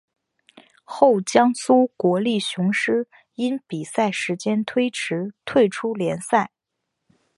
[0.83, 6.49] 后江苏国立雄狮因比赛时间推迟退出联赛。